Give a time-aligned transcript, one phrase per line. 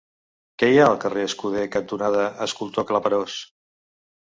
[0.61, 3.39] Què hi ha al carrer Escuder cantonada Escultors Claperós?